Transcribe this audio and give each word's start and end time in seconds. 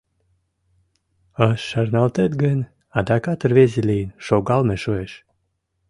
А 1.45 1.45
шарналтет 1.67 2.31
гын, 2.43 2.59
адакат 2.97 3.41
рвезе 3.49 3.81
лийын 3.89 4.09
шогалме 4.25 4.75
шуэш. 4.83 5.11